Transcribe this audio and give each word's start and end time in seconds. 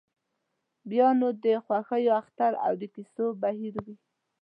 بیا 0.89 1.07
نو 1.19 1.27
د 1.43 1.45
خوښیو 1.65 2.13
اختر 2.21 2.51
او 2.65 2.73
د 2.81 2.83
کیسو 2.93 3.25
بهیر 3.41 3.73
وي. 3.85 3.95